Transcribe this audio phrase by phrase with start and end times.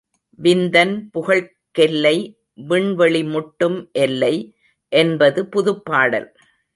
[0.39, 2.13] விந்தன் புகழ்க்கெல்லை
[2.69, 4.33] விண்வெளி முட்டும் எல்லை!
[4.91, 6.29] என்பது புதுப்பாடல்!